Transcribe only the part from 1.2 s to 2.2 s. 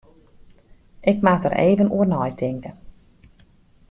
moat der even oer